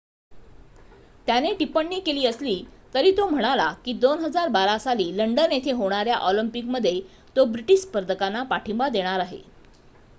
[1.27, 2.55] त्याने टिप्पणी केली असली
[2.93, 6.99] तरी तो म्हणाला की 2012 साली लंडन येथे होणाऱ्या ऑलिम्पिक मध्ये
[7.35, 9.41] तो ब्रिटीश स्पर्धकांना पाठींबा देणार आहे